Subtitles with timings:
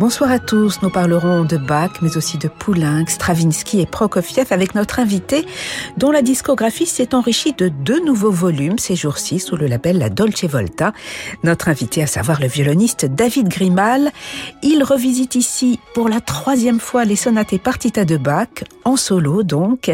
[0.00, 0.80] Bonsoir à tous.
[0.80, 5.44] Nous parlerons de Bach, mais aussi de Poulenc, Stravinsky et Prokofiev avec notre invité,
[5.98, 10.08] dont la discographie s'est enrichie de deux nouveaux volumes ces jours-ci sous le label La
[10.08, 10.94] Dolce Volta.
[11.44, 14.10] Notre invité, à savoir le violoniste David Grimal,
[14.62, 19.42] il revisite ici pour la troisième fois les sonates et partita de Bach, en solo
[19.42, 19.90] donc,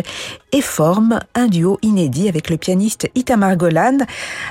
[0.57, 3.99] et forme un duo inédit avec le pianiste Itamar Golan,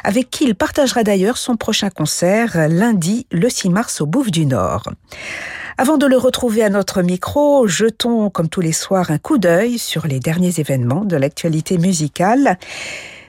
[0.04, 4.46] avec qui il partagera d'ailleurs son prochain concert lundi le 6 mars au Bouffe du
[4.46, 4.84] Nord.
[5.80, 9.80] Avant de le retrouver à notre micro, jetons comme tous les soirs un coup d'œil
[9.80, 12.60] sur les derniers événements de l'actualité musicale.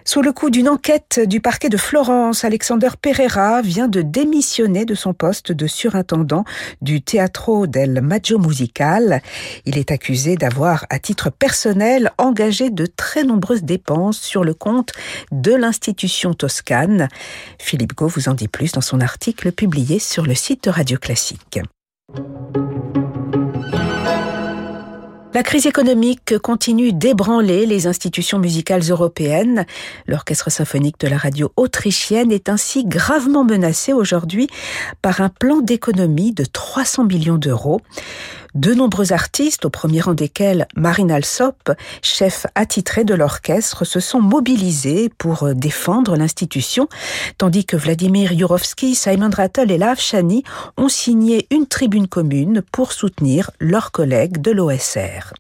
[0.07, 4.95] Sous le coup d'une enquête du parquet de Florence, Alexander Pereira vient de démissionner de
[4.95, 6.45] son poste de surintendant
[6.81, 9.21] du Teatro del Maggio Musical.
[9.65, 14.93] Il est accusé d'avoir, à titre personnel, engagé de très nombreuses dépenses sur le compte
[15.33, 17.09] de l'institution toscane.
[17.59, 21.59] Philippe Gau vous en dit plus dans son article publié sur le site Radio Classique.
[25.37, 29.67] La crise économique continue d'ébranler les institutions musicales européennes.
[30.07, 34.49] L'orchestre symphonique de la radio autrichienne est ainsi gravement menacé aujourd'hui
[35.03, 37.83] par un plan d'économie de 300 millions d'euros.
[38.57, 44.23] De nombreux artistes, au premier rang desquels Marine Alsop, chef attitré de l'orchestre, se sont
[44.23, 46.89] mobilisés pour défendre l'institution,
[47.37, 50.43] tandis que Vladimir Yurovsky, Simon Rattle et Lav Shani
[50.79, 55.35] ont signé une tribune commune pour soutenir leurs collègues de l'OSR.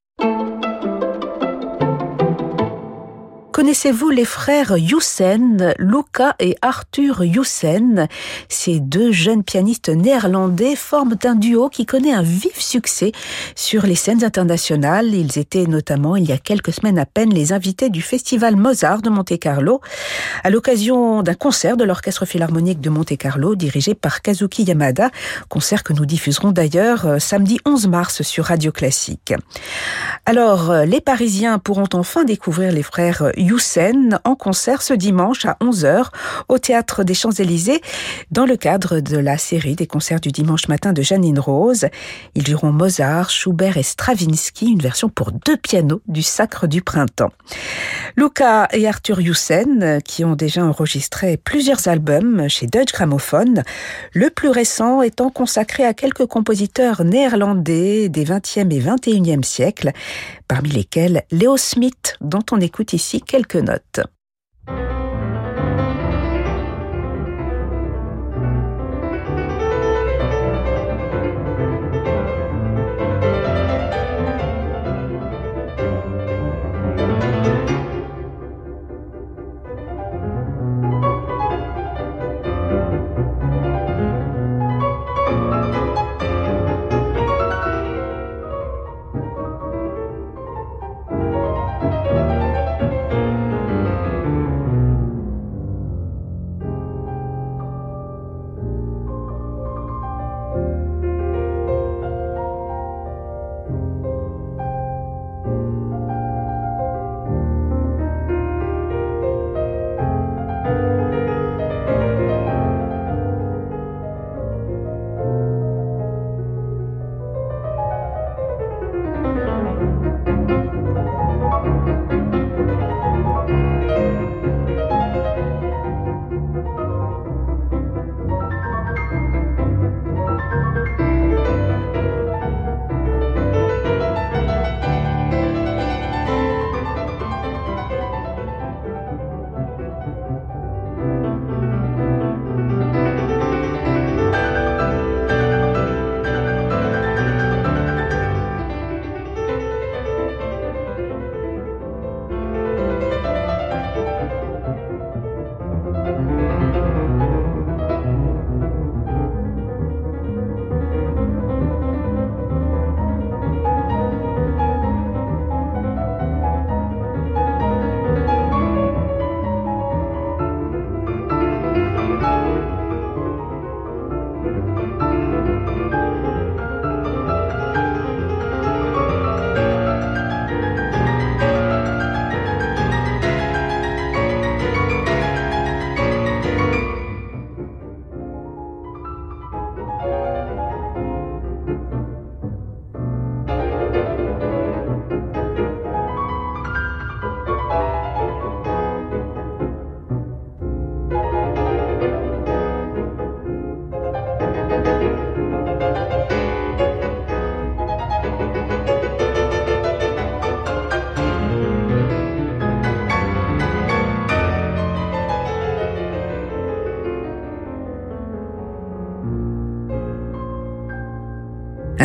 [3.56, 8.06] Connaissez-vous les frères Youssen, Luca et Arthur Youssen?
[8.50, 13.12] Ces deux jeunes pianistes néerlandais forment un duo qui connaît un vif succès
[13.54, 15.14] sur les scènes internationales.
[15.14, 19.00] Ils étaient notamment, il y a quelques semaines à peine, les invités du Festival Mozart
[19.00, 19.80] de Monte-Carlo,
[20.44, 25.08] à l'occasion d'un concert de l'Orchestre Philharmonique de Monte-Carlo, dirigé par Kazuki Yamada,
[25.48, 29.32] concert que nous diffuserons d'ailleurs euh, samedi 11 mars sur Radio Classique.
[30.26, 33.22] Alors, euh, les Parisiens pourront enfin découvrir les frères
[34.24, 36.06] en concert ce dimanche à 11h
[36.48, 37.80] au Théâtre des Champs-Élysées
[38.30, 41.86] dans le cadre de la série des concerts du dimanche matin de Janine Rose.
[42.34, 47.32] Ils joueront Mozart, Schubert et Stravinsky, une version pour deux pianos du Sacre du Printemps.
[48.16, 53.62] Luca et Arthur Youssen, qui ont déjà enregistré plusieurs albums chez Deutsche Grammophon,
[54.12, 59.92] le plus récent étant consacré à quelques compositeurs néerlandais des 20e et 21e siècles,
[60.48, 63.20] parmi lesquels Leo Smith, dont on écoute ici
[63.62, 64.15] notes.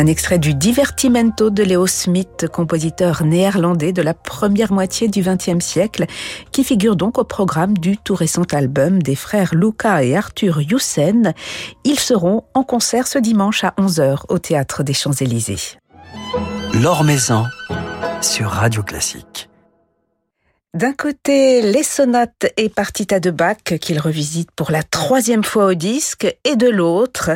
[0.02, 5.64] Un extrait du Divertimento de Leo Smith, compositeur néerlandais de la première moitié du XXe
[5.64, 6.06] siècle,
[6.50, 11.34] qui figure donc au programme du tout récent album des frères Luca et Arthur Youssen.
[11.84, 15.78] Ils seront en concert ce dimanche à 11h au Théâtre des Champs-Élysées.
[17.04, 17.44] Maison
[18.20, 19.51] sur Radio Classique.
[20.74, 25.74] D'un côté, les sonates et partitas de Bach qu'il revisite pour la troisième fois au
[25.74, 27.32] disque, et de l'autre,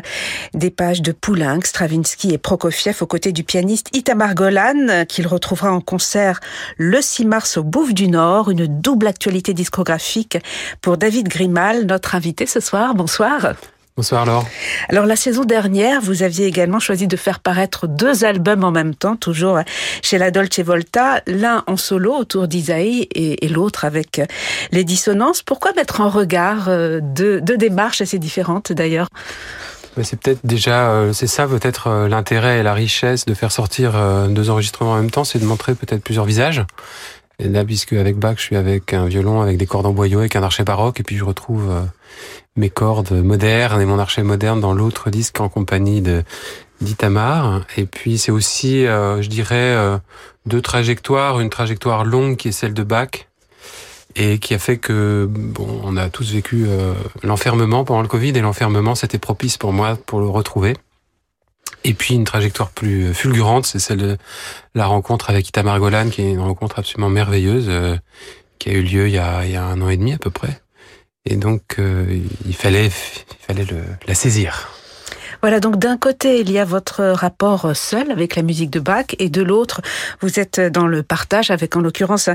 [0.55, 5.71] des pages de Poulenc, Stravinsky et Prokofiev aux côtés du pianiste Itamar Golan qu'il retrouvera
[5.71, 6.41] en concert
[6.79, 10.39] le 6 mars au Bouffe du Nord, une double actualité discographique
[10.81, 12.95] pour David Grimal, notre invité ce soir.
[12.95, 13.53] Bonsoir.
[13.97, 14.47] Bonsoir Laure.
[14.91, 18.95] Alors la saison dernière, vous aviez également choisi de faire paraître deux albums en même
[18.95, 19.59] temps, toujours
[20.03, 24.21] chez la Dolce Volta, l'un en solo autour d'Isaïe et, l'autre avec
[24.71, 25.41] les dissonances.
[25.41, 29.09] Pourquoi mettre en regard euh, deux, démarches assez différentes d'ailleurs?
[30.03, 33.95] C'est peut-être déjà, euh, c'est ça peut-être euh, l'intérêt et la richesse de faire sortir
[34.29, 36.63] deux enregistrements en même temps, c'est de montrer peut-être plusieurs visages.
[37.39, 40.21] Et là, puisque avec Bach, je suis avec un violon, avec des cordes en boyau,
[40.21, 41.71] avec un archet baroque, et puis je retrouve
[42.57, 46.25] mes cordes modernes et mon archet moderne dans l'autre disque en compagnie de
[46.81, 47.63] d'Itamar.
[47.77, 49.99] Et puis c'est aussi, euh, je dirais, euh,
[50.47, 51.41] deux trajectoires.
[51.41, 53.27] Une trajectoire longue qui est celle de Bach
[54.15, 58.31] et qui a fait que bon, on a tous vécu euh, l'enfermement pendant le Covid
[58.31, 60.75] et l'enfermement c'était propice pour moi pour le retrouver.
[61.89, 64.19] Et puis une trajectoire plus fulgurante, c'est celle de
[64.75, 67.71] la rencontre avec Itamar Golan, qui est une rencontre absolument merveilleuse,
[68.59, 70.19] qui a eu lieu il y a, il y a un an et demi à
[70.19, 70.61] peu près.
[71.27, 74.69] Et donc, euh, il fallait, il fallait le, la saisir.
[75.47, 79.15] Voilà, donc d'un côté, il y a votre rapport seul avec la musique de Bach
[79.21, 79.81] et de l'autre,
[80.21, 82.29] vous êtes dans le partage avec en l'occurrence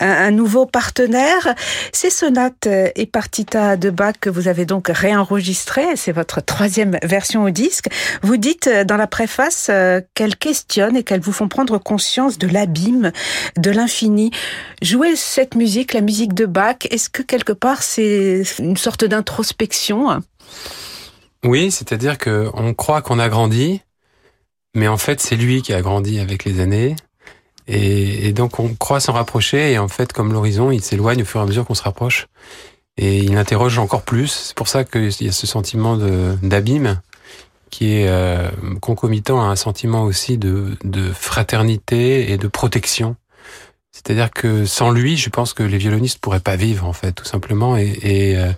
[0.00, 1.54] un, nouveau partenaire.
[1.92, 7.44] Ces sonates et partitas de Bach que vous avez donc réenregistrées, c'est votre troisième version
[7.44, 7.86] au disque.
[8.22, 9.70] Vous dites dans la préface
[10.14, 13.12] qu'elles questionnent et qu'elles vous font prendre conscience de l'abîme,
[13.56, 14.32] de l'infini.
[14.82, 20.20] Jouer cette musique, la musique de Bach, est-ce que quelque part c'est une sorte d'introspection?
[21.46, 23.80] Oui, c'est-à-dire que on croit qu'on a grandi,
[24.74, 26.96] mais en fait c'est lui qui a grandi avec les années.
[27.68, 31.40] Et, donc on croit s'en rapprocher et en fait comme l'horizon il s'éloigne au fur
[31.40, 32.28] et à mesure qu'on se rapproche
[32.96, 34.28] et il interroge encore plus.
[34.28, 35.96] C'est pour ça qu'il y a ce sentiment
[36.42, 37.00] d'abîme
[37.70, 38.48] qui est euh,
[38.80, 40.76] concomitant à un sentiment aussi de,
[41.12, 43.16] fraternité et de protection.
[43.92, 47.24] C'est-à-dire que sans lui, je pense que les violonistes pourraient pas vivre en fait, tout
[47.24, 47.76] simplement.
[47.76, 48.52] Et, euh,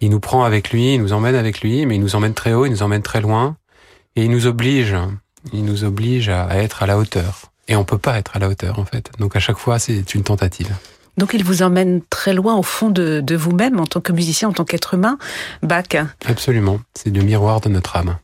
[0.00, 2.52] il nous prend avec lui, il nous emmène avec lui, mais il nous emmène très
[2.52, 3.56] haut, il nous emmène très loin,
[4.16, 4.96] et il nous oblige,
[5.52, 7.52] il nous oblige à, être à la hauteur.
[7.68, 9.10] Et on peut pas être à la hauteur, en fait.
[9.18, 10.74] Donc à chaque fois, c'est une tentative.
[11.16, 14.48] Donc il vous emmène très loin au fond de, de vous-même en tant que musicien,
[14.48, 15.18] en tant qu'être humain,
[15.62, 15.84] Bach.
[16.24, 18.16] Absolument, c'est le miroir de notre âme.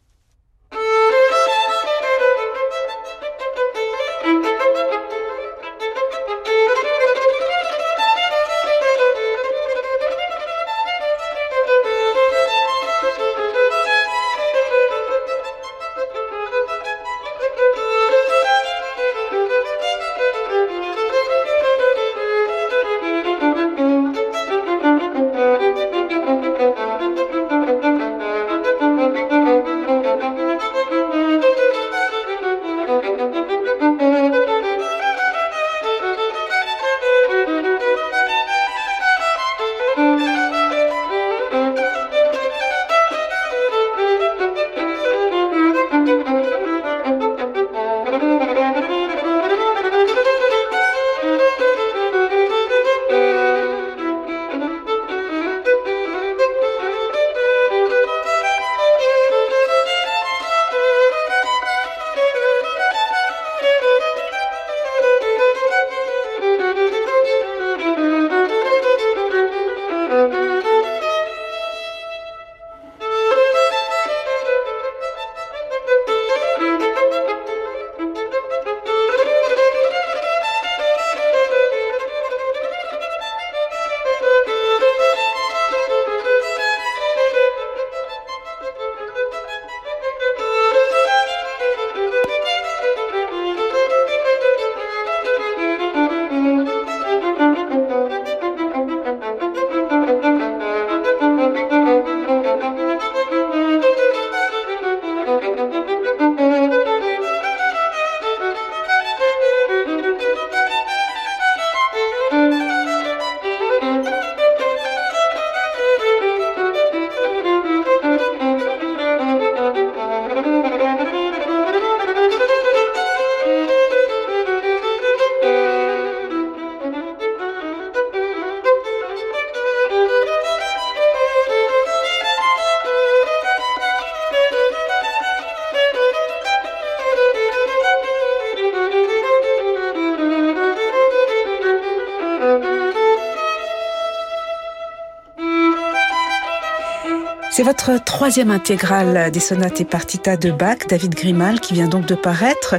[147.66, 152.14] Votre troisième intégrale des sonates et partita de Bach, David Grimal, qui vient donc de
[152.14, 152.76] paraître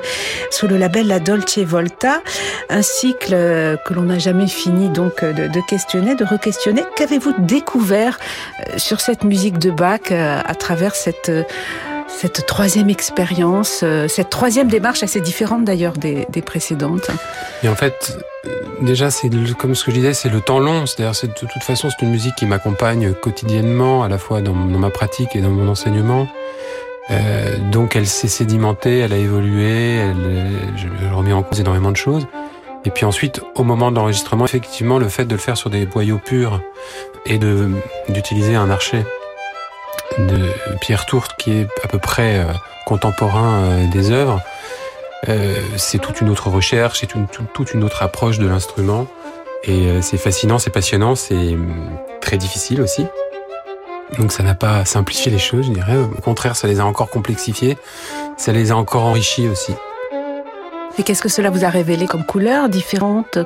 [0.49, 2.21] sous le label La Dolce Volta,
[2.69, 3.31] un cycle
[3.85, 6.85] que l'on n'a jamais fini donc de, de questionner, de re-questionner.
[6.95, 8.17] Qu'avez-vous découvert
[8.59, 11.29] euh, sur cette musique de Bach euh, à travers cette
[12.17, 17.11] cette troisième expérience, euh, cette troisième démarche assez différente d'ailleurs des, des, précédentes.
[17.61, 18.17] Et en fait,
[18.81, 20.87] déjà, c'est comme ce que je disais, c'est le temps long.
[20.87, 24.89] C'est-à-dire, de toute façon, c'est une musique qui m'accompagne quotidiennement, à la fois dans, ma
[24.89, 26.27] pratique et dans mon enseignement.
[27.11, 31.91] Euh, donc, elle s'est sédimentée, elle a évolué, elle, je, je remets en cause énormément
[31.91, 32.25] de choses.
[32.83, 35.85] Et puis ensuite, au moment de l'enregistrement, effectivement, le fait de le faire sur des
[35.85, 36.61] boyaux purs
[37.27, 37.37] et
[38.09, 39.05] d'utiliser un archet
[40.17, 40.49] de
[40.81, 42.45] Pierre Tourte qui est à peu près euh,
[42.85, 44.41] contemporain euh, des œuvres,
[45.29, 49.07] euh, c'est toute une autre recherche, c'est toute une autre approche de l'instrument.
[49.63, 51.73] Et c'est fascinant, c'est passionnant, c'est hum,
[52.21, 53.05] très difficile aussi.
[54.17, 55.97] Donc ça n'a pas simplifié les choses, je dirais.
[55.97, 57.77] Au contraire, ça les a encore complexifiées,
[58.37, 59.73] ça les a encore enrichis aussi.
[60.99, 63.37] Et qu'est-ce que cela vous a révélé comme couleurs différentes,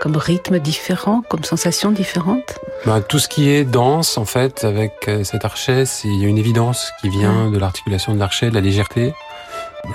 [0.00, 5.10] comme rythmes différents, comme sensations différentes bah, Tout ce qui est danse, en fait, avec
[5.22, 8.62] cet archet, il y a une évidence qui vient de l'articulation de l'archet, de la
[8.62, 9.12] légèreté.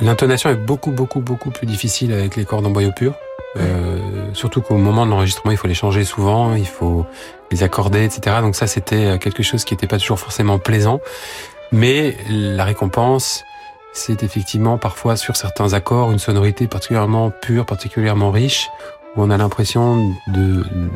[0.02, 3.16] L'intonation est beaucoup, beaucoup, beaucoup plus difficile avec les cordes en boyau pur.
[3.58, 4.00] Euh,
[4.34, 7.06] surtout qu'au moment de l'enregistrement, il faut les changer souvent, il faut
[7.52, 8.38] les accorder, etc.
[8.42, 11.00] Donc ça, c'était quelque chose qui n'était pas toujours forcément plaisant.
[11.72, 13.44] Mais la récompense,
[13.94, 18.70] c'est effectivement parfois sur certains accords une sonorité particulièrement pure, particulièrement riche,
[19.16, 20.14] où on a l'impression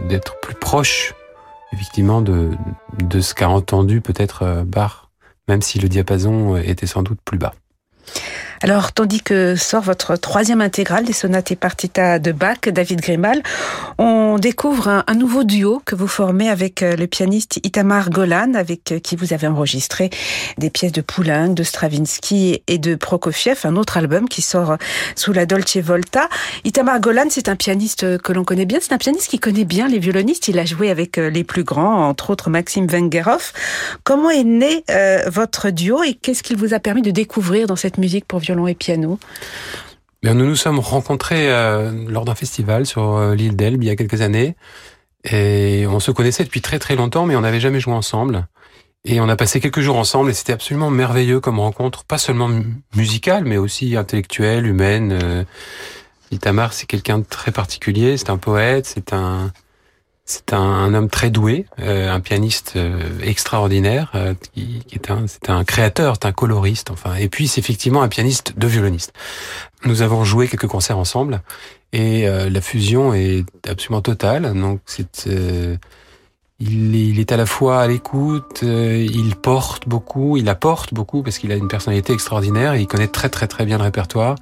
[0.10, 1.14] d'être plus proche,
[1.74, 2.52] effectivement, de,
[2.98, 5.10] de ce qu'a entendu peut-être Bach,
[5.48, 7.54] même si le diapason était sans doute plus bas.
[8.64, 13.44] Alors, tandis que sort votre troisième intégrale des sonates et partita de Bach, David Grimal,
[14.00, 19.16] on découvre un, nouveau duo que vous formez avec le pianiste Itamar Golan, avec qui
[19.16, 20.10] vous avez enregistré
[20.58, 24.78] des pièces de Poulenc, de Stravinsky et de Prokofiev, un autre album qui sort
[25.16, 26.28] sous la Dolce Volta.
[26.64, 29.88] Itamar Golan, c'est un pianiste que l'on connaît bien, c'est un pianiste qui connaît bien
[29.88, 33.54] les violonistes, il a joué avec les plus grands, entre autres Maxime Vengerov.
[34.04, 37.76] Comment est né euh, votre duo et qu'est-ce qu'il vous a permis de découvrir dans
[37.76, 39.20] cette musique pour violon et piano
[40.24, 43.96] nous nous sommes rencontrés euh, lors d'un festival sur euh, l'île d'Elbe il y a
[43.96, 44.56] quelques années.
[45.24, 48.48] Et on se connaissait depuis très très longtemps, mais on n'avait jamais joué ensemble.
[49.04, 52.50] Et on a passé quelques jours ensemble et c'était absolument merveilleux comme rencontre, pas seulement
[52.96, 55.18] musicale, mais aussi intellectuelle, humaine.
[55.22, 55.44] Euh,
[56.32, 59.52] Itamar, c'est quelqu'un de très particulier, c'est un poète, c'est un,
[60.30, 65.10] c'est un, un, homme très doué, euh, un pianiste euh, extraordinaire, euh, qui, qui, est
[65.10, 67.16] un, c'est un créateur, c'est un coloriste, enfin.
[67.16, 69.14] Et puis c'est effectivement un pianiste de violoniste.
[69.86, 71.42] Nous avons joué quelques concerts ensemble
[71.94, 74.54] et euh, la fusion est absolument totale.
[74.54, 75.78] Donc c'est, euh,
[76.60, 81.24] il, est, il, est, à la fois à l'écoute, il porte beaucoup, il apporte beaucoup
[81.24, 84.36] parce qu'il a une personnalité extraordinaire et il connaît très très très bien le répertoire,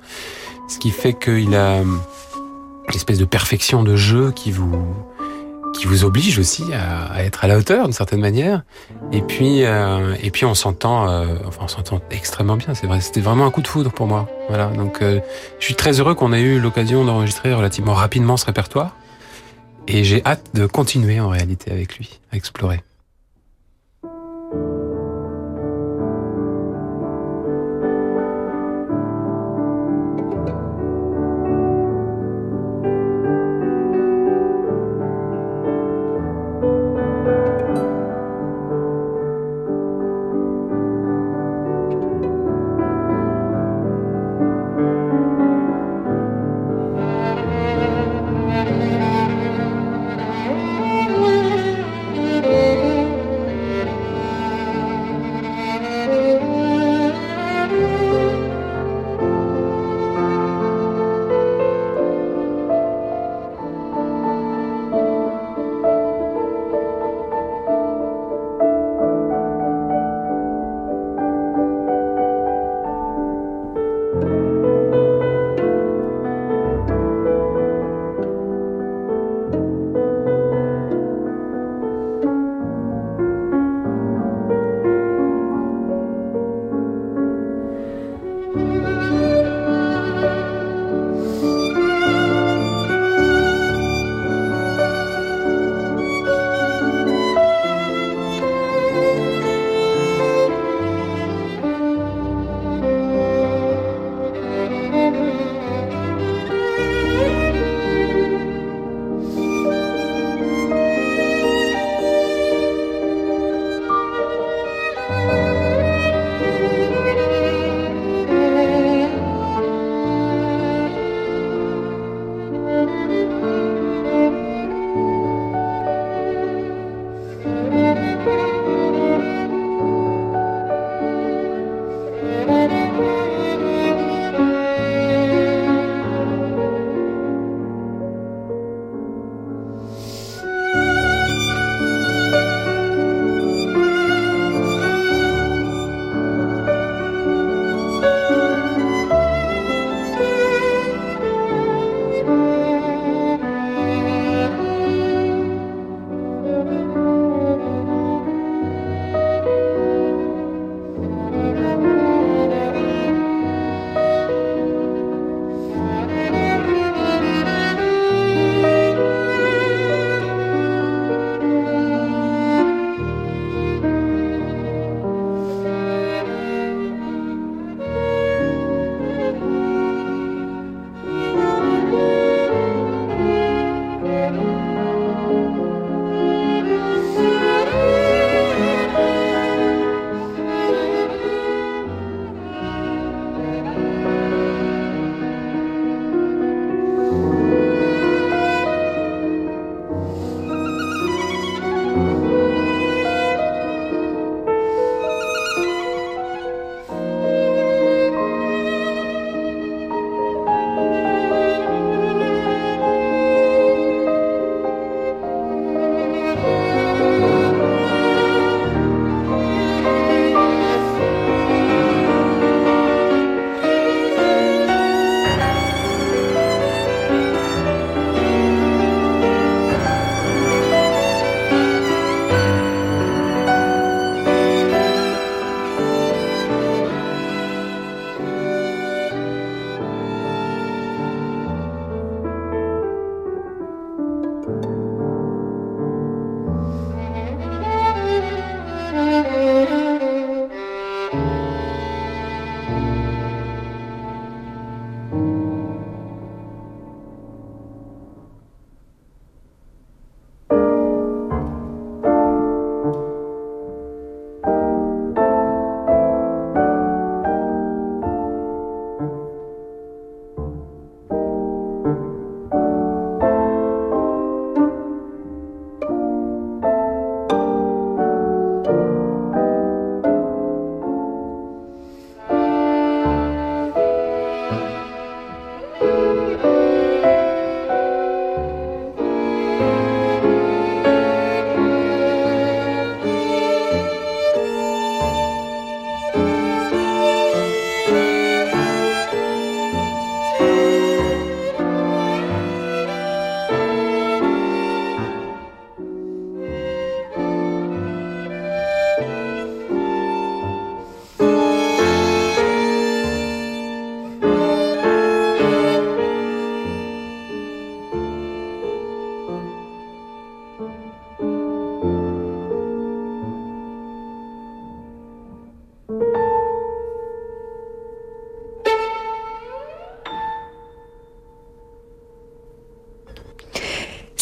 [0.68, 4.96] ce qui fait qu'il a une espèce de perfection de jeu qui vous
[5.75, 8.63] qui vous oblige aussi à, être à la hauteur d'une certaine manière.
[9.12, 12.74] Et puis, euh, et puis on s'entend, euh, enfin on s'entend extrêmement bien.
[12.74, 14.27] C'est vrai, c'était vraiment un coup de foudre pour moi.
[14.48, 14.67] Voilà.
[14.67, 15.20] Donc, euh,
[15.60, 18.96] je suis très heureux qu'on ait eu l'occasion d'enregistrer relativement rapidement ce répertoire.
[19.88, 22.85] Et j'ai hâte de continuer en réalité avec lui, à explorer.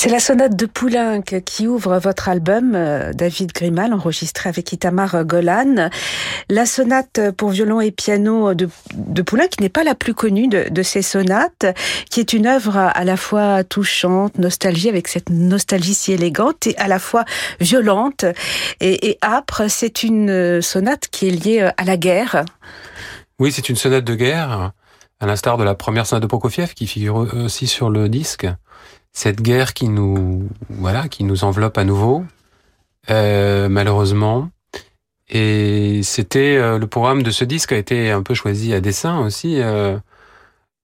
[0.04, 5.24] C'est la sonate de Poulenc qui ouvre votre album, euh, David Grimal, enregistré avec Itamar
[5.24, 5.90] Golan.
[6.50, 10.50] La sonate pour violon et piano de, de Poulenc, qui n'est pas la plus connue
[10.50, 11.68] de, de, ces sonates,
[12.10, 16.78] qui est une œuvre à la fois touchante, nostalgie, avec cette nostalgie si élégante, et
[16.78, 17.24] à la fois
[17.62, 18.26] violente
[18.82, 19.70] et, et âpre.
[19.70, 22.44] C'est une sonate qui est liée à la guerre.
[23.40, 24.74] Oui, c'est une sonate de guerre,
[25.22, 28.48] à l'instar de la première sonate de Prokofiev, qui figure aussi sur le disque
[29.14, 32.26] cette guerre qui nous voilà qui nous enveloppe à nouveau
[33.10, 34.50] euh, malheureusement.
[35.30, 39.20] Et c'était euh, le programme de ce disque a été un peu choisi à dessein
[39.20, 39.98] aussi euh,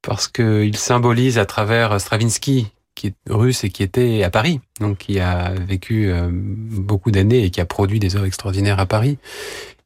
[0.01, 4.59] parce que il symbolise à travers Stravinsky qui est russe et qui était à Paris
[4.79, 8.85] donc qui a vécu euh, beaucoup d'années et qui a produit des œuvres extraordinaires à
[8.85, 9.17] Paris.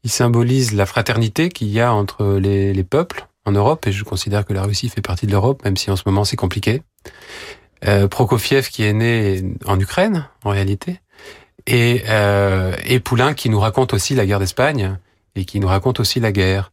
[0.04, 4.04] Il symbolise la fraternité qu'il y a entre les, les peuples en Europe et je
[4.04, 6.82] considère que la Russie fait partie de l'Europe même si en ce moment c'est compliqué
[7.88, 11.00] euh, Prokofiev qui est né en Ukraine en réalité,
[11.68, 14.98] et, euh, et Poulain qui nous raconte aussi la guerre d'Espagne
[15.36, 16.72] et qui nous raconte aussi la guerre.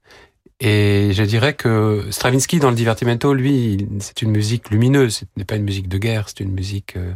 [0.61, 5.45] Et je dirais que Stravinsky dans le divertimento, lui, c'est une musique lumineuse, ce n'est
[5.45, 7.13] pas une musique de guerre, c'est une musique euh,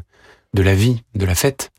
[0.55, 1.71] de la vie, de la fête.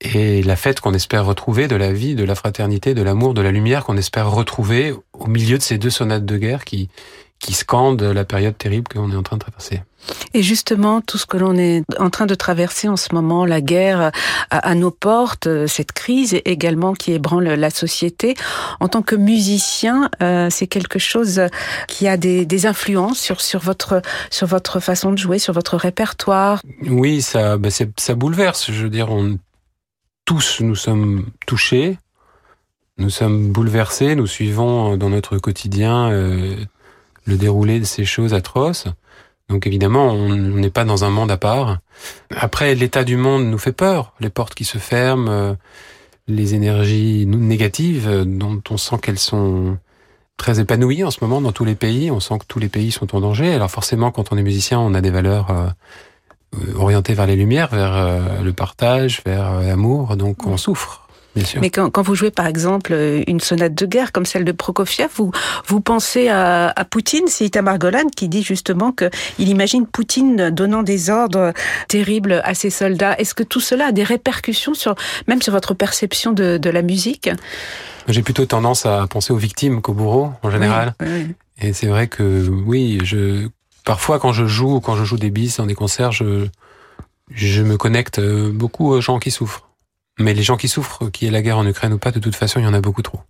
[0.00, 3.42] Et la fête qu'on espère retrouver, de la vie, de la fraternité, de l'amour, de
[3.42, 6.88] la lumière qu'on espère retrouver au milieu de ces deux sonates de guerre qui,
[7.40, 9.82] qui scandent la période terrible qu'on est en train de traverser.
[10.34, 13.60] Et justement, tout ce que l'on est en train de traverser en ce moment, la
[13.60, 14.10] guerre
[14.50, 18.34] à, nos portes, cette crise également qui ébranle la société,
[18.80, 21.42] en tant que musicien, euh, c'est quelque chose
[21.86, 26.60] qui a des, influences sur, sur, votre, sur votre façon de jouer, sur votre répertoire.
[26.88, 28.70] Oui, ça, ben ça bouleverse.
[28.72, 29.08] Je veux dire,
[30.24, 31.98] tous nous sommes touchés,
[32.98, 36.56] nous sommes bouleversés, nous suivons dans notre quotidien euh,
[37.26, 38.86] le déroulé de ces choses atroces.
[39.48, 41.78] Donc évidemment, on n'est pas dans un monde à part.
[42.36, 44.12] Après, l'état du monde nous fait peur.
[44.20, 45.54] Les portes qui se ferment, euh,
[46.26, 49.78] les énergies négatives euh, dont on sent qu'elles sont
[50.36, 52.10] très épanouies en ce moment dans tous les pays.
[52.10, 53.54] On sent que tous les pays sont en danger.
[53.54, 57.68] Alors forcément, quand on est musicien, on a des valeurs euh, orientées vers les lumières,
[57.68, 60.16] vers le partage, vers l'amour.
[60.16, 61.07] Donc on souffre.
[61.60, 62.92] Mais quand, quand, vous jouez par exemple
[63.26, 65.30] une sonate de guerre comme celle de Prokofiev, vous,
[65.66, 70.82] vous pensez à, à Poutine, c'est Itamar Golan qui dit justement qu'il imagine Poutine donnant
[70.82, 71.52] des ordres
[71.88, 73.14] terribles à ses soldats.
[73.18, 74.94] Est-ce que tout cela a des répercussions sur,
[75.26, 77.30] même sur votre perception de, de la musique?
[78.08, 80.94] J'ai plutôt tendance à penser aux victimes qu'aux bourreaux en général.
[81.00, 81.34] Oui, oui.
[81.60, 83.48] Et c'est vrai que oui, je
[83.84, 86.46] parfois quand je joue, quand je joue des bis dans des concerts, je,
[87.30, 89.67] je me connecte beaucoup aux gens qui souffrent.
[90.18, 92.34] Mais les gens qui souffrent, qui est la guerre en Ukraine ou pas, de toute
[92.34, 93.20] façon, il y en a beaucoup trop.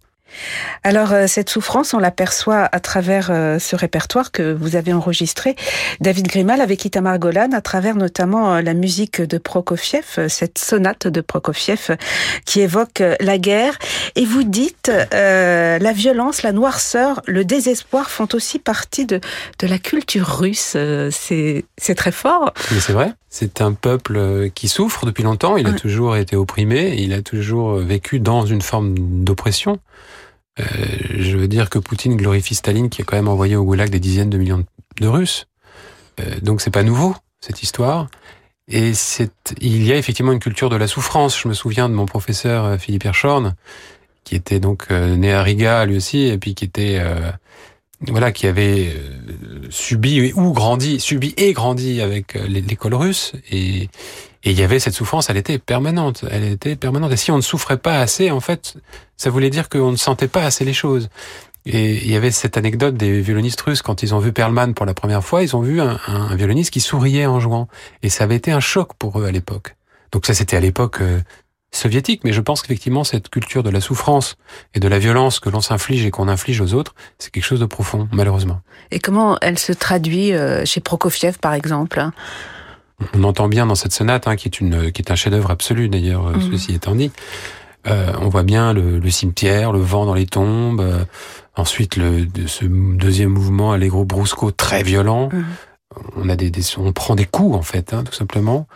[0.85, 5.57] Alors euh, cette souffrance, on l'aperçoit à travers euh, ce répertoire que vous avez enregistré,
[6.01, 11.07] David Grimal avec Itamar Golan, à travers notamment euh, la musique de Prokofiev, cette sonate
[11.07, 11.97] de Prokofiev
[12.45, 13.79] qui évoque la guerre.
[14.17, 19.21] Et vous dites, euh, la violence, la noirceur, le désespoir font aussi partie de,
[19.59, 20.77] de la culture russe.
[21.11, 22.53] C'est très fort.
[22.71, 23.13] Mais c'est vrai.
[23.31, 25.57] C'est un peuple qui souffre depuis longtemps.
[25.57, 26.95] Il a toujours été opprimé.
[26.99, 29.81] Il a toujours vécu dans une forme d'oppression.
[30.61, 30.65] Euh,
[31.11, 34.01] je veux dire que Poutine glorifie Staline qui a quand même envoyé au goulag des
[34.01, 34.65] dizaines de millions
[35.01, 35.47] de Russes.
[36.21, 38.09] Euh, donc c'est pas nouveau cette histoire.
[38.67, 41.41] Et c'est, il y a effectivement une culture de la souffrance.
[41.41, 43.55] Je me souviens de mon professeur euh, Philippe Hirschhorn,
[44.25, 47.01] qui était donc né à Riga lui aussi, et puis qui était
[48.01, 48.95] voilà, qui avait
[49.71, 53.89] subi ou grandi, subi et grandi avec l'école russe, et
[54.45, 56.25] et il y avait cette souffrance, elle était permanente.
[56.31, 57.13] Elle était permanente.
[57.13, 58.75] Et si on ne souffrait pas assez, en fait,
[59.17, 61.09] ça voulait dire qu'on ne sentait pas assez les choses.
[61.67, 64.87] Et il y avait cette anecdote des violonistes russes, quand ils ont vu Perlman pour
[64.87, 67.69] la première fois, ils ont vu un, un, violoniste qui souriait en jouant.
[68.03, 69.77] Et ça avait été un choc pour eux à l'époque.
[70.13, 71.21] Donc ça, c'était à l'époque euh,
[71.71, 74.37] soviétique, mais je pense qu'effectivement, cette culture de la souffrance
[74.75, 77.61] et de la violence que l'on s'inflige et qu'on inflige aux autres, c'est quelque chose
[77.61, 78.61] de profond, malheureusement.
[78.91, 82.11] Et comment elle se traduit euh, chez Prokofiev, par exemple
[83.15, 85.89] on entend bien dans cette sonate, hein, qui est une, qui est un chef-d'œuvre absolu
[85.89, 86.51] d'ailleurs, mmh.
[86.51, 87.13] ceci étant dit.
[87.87, 90.81] Euh, on voit bien le, le, cimetière, le vent dans les tombes.
[90.81, 91.05] Euh,
[91.57, 95.29] ensuite, le, de ce deuxième mouvement, Allegro brusco, très violent.
[95.33, 95.45] Mmh.
[96.17, 98.67] On a des, des, on prend des coups en fait, hein, tout simplement.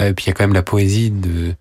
[0.00, 1.54] Euh, puis il y a quand même la poésie de euh,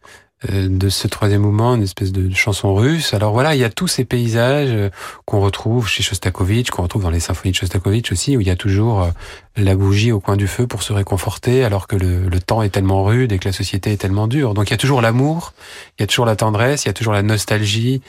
[0.43, 3.13] de ce troisième mouvement, une espèce de chanson russe.
[3.15, 4.89] Alors voilà, il y a tous ces paysages euh,
[5.26, 8.52] qu'on retrouve chez Shostakovich, qu'on retrouve dans les symphonies de Shostakovich aussi, où il y
[8.52, 9.10] a toujours euh,
[9.56, 12.69] la bougie au coin du feu pour se réconforter, alors que le, le temps est
[12.69, 14.54] tellement rude et que la société est tellement dure.
[14.54, 15.54] Donc il y a toujours l'amour,
[15.97, 18.02] il y a toujours la tendresse, il y a toujours la nostalgie,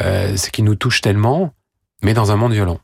[0.00, 1.52] euh, ce qui nous touche tellement,
[2.00, 2.78] mais dans un monde violent.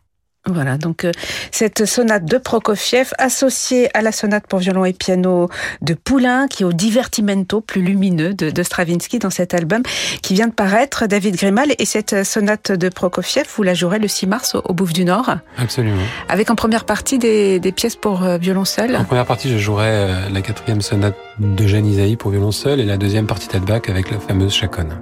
[0.51, 1.13] Voilà, donc euh,
[1.53, 5.49] cette sonate de Prokofiev associée à la sonate pour violon et piano
[5.83, 9.83] de Poulain, qui est au divertimento plus lumineux de, Stravinsky dans cet album
[10.21, 11.73] qui vient de paraître, David Grimal.
[11.79, 15.37] Et cette sonate de Prokofiev, vous la jouerez le 6 mars au, Bouffe du Nord
[15.59, 16.03] Absolument.
[16.29, 19.89] Avec en première partie des, pièces pour euh, violon seul En première partie, je jouerai
[19.89, 23.83] euh, la quatrième sonate de Jeanne Isaïe pour violon seul et la deuxième partie Bach
[23.89, 24.99] avec la fameuse chaconne.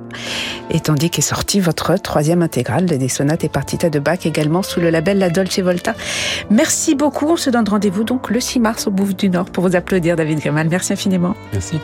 [0.71, 4.81] Et tandis qu'est sortie votre troisième intégrale des sonates et partitas de Bach également sous
[4.81, 5.95] le label La Dolce Volta.
[6.51, 7.27] Merci beaucoup.
[7.27, 10.17] On se donne rendez-vous donc le 6 mars au Bouffe du Nord pour vous applaudir,
[10.17, 10.69] David Grimal.
[10.69, 11.35] Merci infiniment.
[11.53, 11.79] Merci.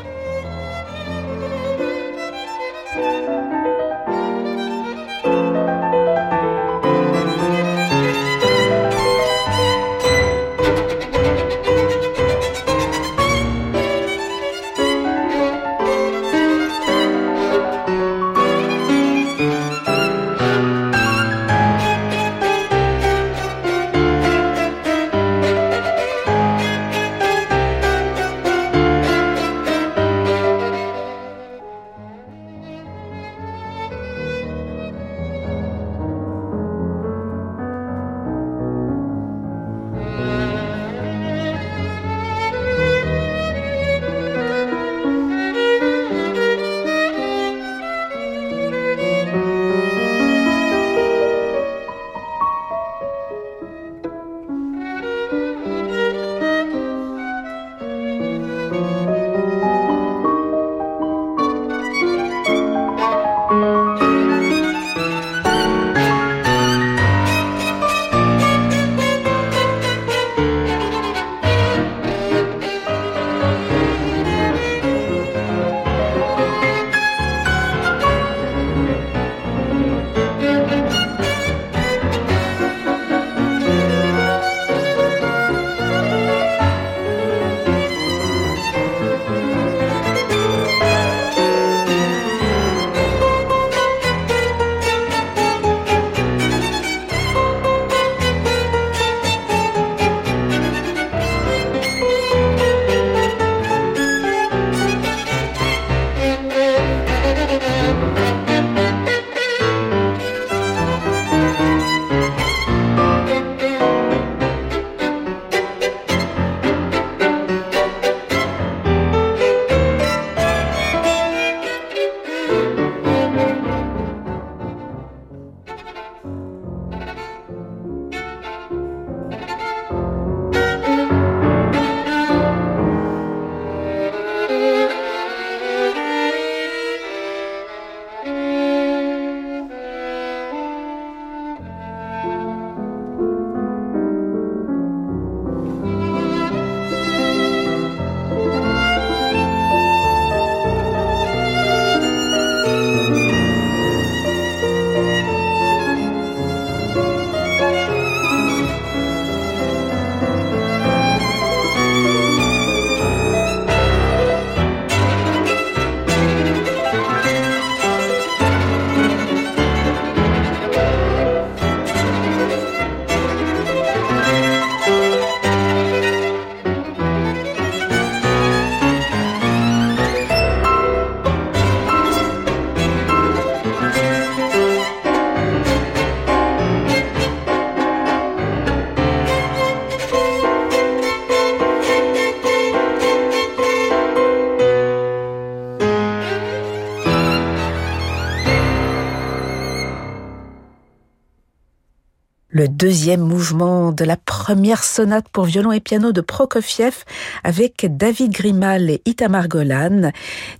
[202.68, 207.04] Deuxième mouvement de la première sonate pour violon et piano de Prokofiev
[207.44, 210.10] avec David Grimal et Itamar Golan.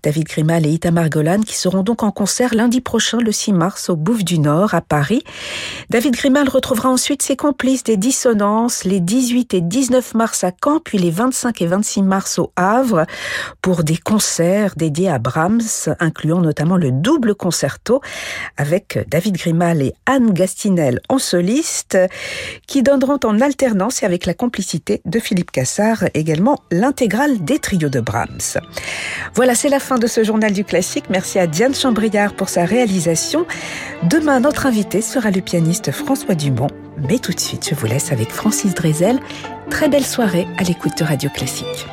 [0.03, 3.89] David Grimal et Itamar Golan qui seront donc en concert lundi prochain, le 6 mars,
[3.89, 5.23] au Bouffe du Nord, à Paris.
[5.91, 10.81] David Grimal retrouvera ensuite ses complices des dissonances les 18 et 19 mars à Caen,
[10.85, 13.07] puis les 25 et 26 mars au Havre,
[13.63, 15.61] pour des concerts dédiés à Brahms,
[16.01, 18.01] incluant notamment le double concerto
[18.57, 21.96] avec David Grimal et Anne Gastinel en soliste
[22.67, 27.89] qui donneront en alternance et avec la complicité de Philippe Cassard également l'intégrale des trios
[27.89, 28.59] de Brahms.
[29.35, 31.05] Voilà, c'est la fin de ce journal du classique.
[31.11, 33.47] Merci à Diane Chambriard pour sa réalisation.
[34.05, 36.71] Demain, notre invité sera le pianiste François Dumont.
[37.09, 39.19] Mais tout de suite, je vous laisse avec Francis Drezel.
[39.71, 41.87] Très belle soirée à l'écoute de Radio Classique.